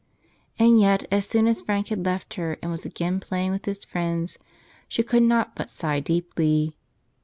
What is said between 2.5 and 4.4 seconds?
and was again playing with his friends,